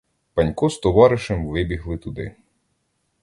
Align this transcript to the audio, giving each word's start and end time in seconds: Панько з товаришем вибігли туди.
Панько 0.33 0.69
з 0.69 0.77
товаришем 0.79 1.47
вибігли 1.47 1.97
туди. 1.97 2.35